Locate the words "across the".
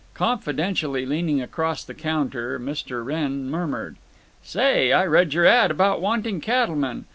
1.43-1.93